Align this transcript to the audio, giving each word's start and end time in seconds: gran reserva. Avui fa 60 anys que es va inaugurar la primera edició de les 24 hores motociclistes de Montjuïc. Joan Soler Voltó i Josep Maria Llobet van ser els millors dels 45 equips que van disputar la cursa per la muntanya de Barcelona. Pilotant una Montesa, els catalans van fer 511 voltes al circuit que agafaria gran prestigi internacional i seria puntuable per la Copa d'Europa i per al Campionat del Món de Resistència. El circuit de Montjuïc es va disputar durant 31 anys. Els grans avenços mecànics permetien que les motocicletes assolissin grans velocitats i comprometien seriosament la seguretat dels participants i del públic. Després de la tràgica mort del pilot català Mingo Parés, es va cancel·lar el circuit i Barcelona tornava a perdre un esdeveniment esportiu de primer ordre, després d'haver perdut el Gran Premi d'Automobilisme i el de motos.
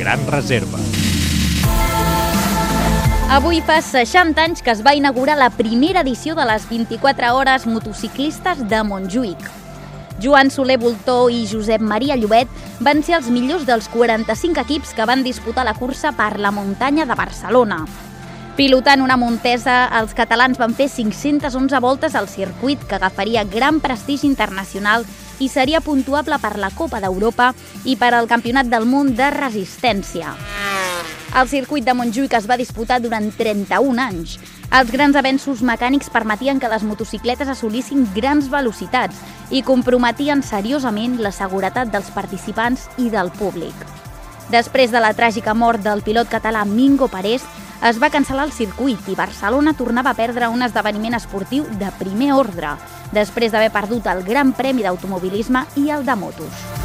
gran 0.00 0.24
reserva. 0.32 0.80
Avui 3.30 3.60
fa 3.62 3.76
60 3.84 4.40
anys 4.42 4.64
que 4.64 4.72
es 4.72 4.80
va 4.82 4.96
inaugurar 4.96 5.36
la 5.38 5.50
primera 5.52 6.00
edició 6.00 6.34
de 6.34 6.46
les 6.48 6.64
24 6.70 7.34
hores 7.36 7.66
motociclistes 7.68 8.64
de 8.72 8.80
Montjuïc. 8.82 9.44
Joan 10.20 10.50
Soler 10.50 10.80
Voltó 10.80 11.28
i 11.30 11.44
Josep 11.46 11.84
Maria 11.84 12.16
Llobet 12.16 12.48
van 12.80 13.04
ser 13.04 13.20
els 13.20 13.28
millors 13.30 13.68
dels 13.68 13.88
45 13.92 14.64
equips 14.64 14.96
que 14.96 15.06
van 15.06 15.22
disputar 15.22 15.68
la 15.68 15.76
cursa 15.76 16.16
per 16.16 16.38
la 16.40 16.50
muntanya 16.50 17.06
de 17.06 17.14
Barcelona. 17.14 17.84
Pilotant 18.56 19.00
una 19.00 19.16
Montesa, 19.16 19.86
els 20.00 20.12
catalans 20.16 20.58
van 20.58 20.74
fer 20.74 20.88
511 20.90 21.78
voltes 21.80 22.16
al 22.18 22.28
circuit 22.28 22.82
que 22.88 22.96
agafaria 22.98 23.44
gran 23.44 23.78
prestigi 23.80 24.26
internacional 24.26 25.06
i 25.38 25.48
seria 25.48 25.80
puntuable 25.80 26.36
per 26.42 26.58
la 26.58 26.72
Copa 26.74 27.00
d'Europa 27.00 27.52
i 27.84 27.96
per 27.96 28.12
al 28.12 28.28
Campionat 28.28 28.68
del 28.68 28.88
Món 28.90 29.14
de 29.16 29.30
Resistència. 29.32 30.34
El 31.30 31.46
circuit 31.46 31.86
de 31.86 31.94
Montjuïc 31.94 32.34
es 32.34 32.48
va 32.50 32.58
disputar 32.58 32.98
durant 33.00 33.30
31 33.38 34.02
anys. 34.02 34.34
Els 34.74 34.90
grans 34.90 35.14
avenços 35.16 35.62
mecànics 35.62 36.10
permetien 36.10 36.58
que 36.58 36.68
les 36.68 36.82
motocicletes 36.82 37.48
assolissin 37.48 38.02
grans 38.16 38.50
velocitats 38.50 39.22
i 39.50 39.62
comprometien 39.62 40.42
seriosament 40.42 41.20
la 41.22 41.30
seguretat 41.30 41.94
dels 41.94 42.10
participants 42.10 42.88
i 42.98 43.08
del 43.14 43.30
públic. 43.38 43.74
Després 44.50 44.90
de 44.90 44.98
la 44.98 45.14
tràgica 45.14 45.54
mort 45.54 45.82
del 45.86 46.02
pilot 46.02 46.26
català 46.30 46.64
Mingo 46.66 47.06
Parés, 47.06 47.46
es 47.88 47.96
va 48.00 48.10
cancel·lar 48.12 48.44
el 48.44 48.52
circuit 48.52 49.08
i 49.08 49.16
Barcelona 49.16 49.72
tornava 49.76 50.12
a 50.12 50.18
perdre 50.18 50.50
un 50.52 50.60
esdeveniment 50.66 51.16
esportiu 51.16 51.64
de 51.80 51.88
primer 52.00 52.34
ordre, 52.36 52.74
després 53.16 53.52
d'haver 53.52 53.72
perdut 53.72 54.10
el 54.12 54.22
Gran 54.26 54.52
Premi 54.52 54.84
d'Automobilisme 54.84 55.64
i 55.80 55.88
el 55.96 56.04
de 56.04 56.16
motos. 56.20 56.79